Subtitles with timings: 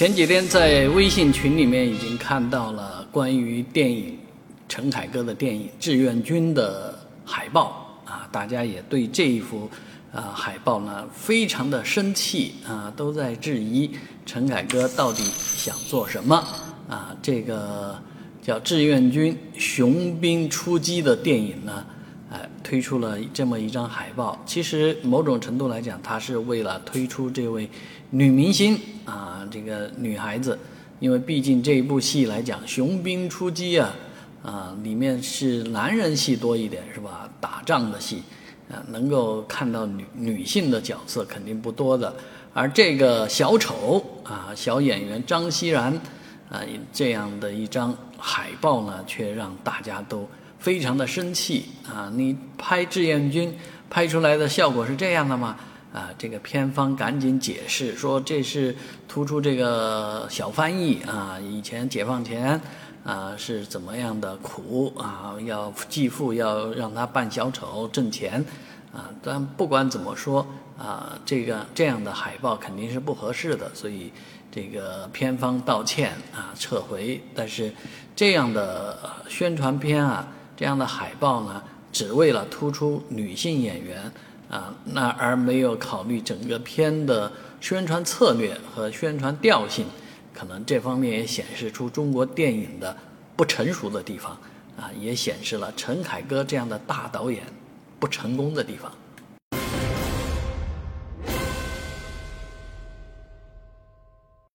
[0.00, 4.16] 前几天在微信群里面已经看到了关于电影
[4.66, 9.68] 陈凯歌的电影《志愿军》的海报啊，大家也对这一幅
[10.10, 13.90] 啊海报呢非常的生气啊，都在质疑
[14.24, 16.34] 陈凯歌到底想做什么
[16.88, 17.14] 啊？
[17.20, 17.94] 这个
[18.40, 21.84] 叫《志愿军：雄兵出击》的电影呢，
[22.70, 24.40] 推出了这么一张海报。
[24.46, 27.68] 其实某种程度来讲，它是为了推出这位
[28.10, 30.56] 女明星啊，这个女孩子，
[31.00, 33.92] 因为毕竟这一部戏来讲，《雄兵出击》啊，
[34.44, 37.28] 啊，里面是男人戏多一点，是吧？
[37.40, 38.22] 打仗的戏，
[38.70, 42.14] 啊，能够看到女女性的角色肯定不多的。
[42.54, 45.92] 而这个小丑啊，小演员张熙然
[46.48, 50.28] 啊，这样的一张海报呢，却让大家都
[50.60, 52.12] 非常的生气啊！
[52.14, 53.52] 你拍志愿军
[53.88, 55.56] 拍出来的效果是这样的吗？
[55.92, 58.76] 啊，这个片方赶紧解释说，这是
[59.08, 62.60] 突出这个小翻译啊，以前解放前
[63.02, 68.44] 啊是怎么样的苦啊，要继父要让他扮小丑挣钱
[68.92, 70.46] 啊，但不管怎么说
[70.78, 74.12] 啊，这个这样的海报肯定是不合适的，所以
[74.52, 77.20] 这个片方道歉啊，撤回。
[77.34, 77.72] 但是
[78.14, 78.96] 这样的
[79.28, 80.28] 宣传片啊，
[80.60, 84.12] 这样的海报呢，只为了突出女性演员。
[84.50, 87.30] 啊，那而没有考虑整个片的
[87.60, 89.86] 宣传策略和宣传调性，
[90.34, 92.96] 可能这方面也显示出中国电影的
[93.36, 94.32] 不成熟的地方，
[94.76, 97.44] 啊，也显示了陈凯歌这样的大导演
[98.00, 98.90] 不成功的地方。